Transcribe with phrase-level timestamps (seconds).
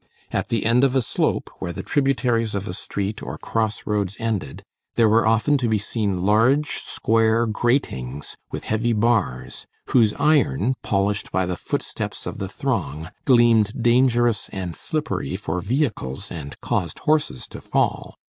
[0.31, 4.63] At the end of a slope, where the tributaries of a street or crossroads ended,
[4.95, 11.31] there were often to be seen large, square gratings with heavy bars, whose iron, polished
[11.31, 17.45] by the footsteps of the throng, gleamed dangerous and slippery for vehicles, and caused horses
[17.49, 18.15] to fall.